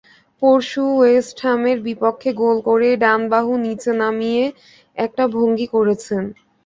[0.41, 4.43] পরশু ওয়েস্টহামের বিপক্ষে গোল করেই ডান বাহু নিচে নামিয়ে
[4.97, 6.23] একটা ভঙ্গি করেছেন।